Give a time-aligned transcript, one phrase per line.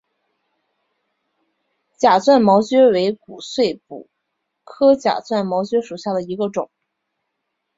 [1.95, 4.09] 假钻毛蕨为骨碎补
[4.63, 6.71] 科假钻毛蕨属下的一个种。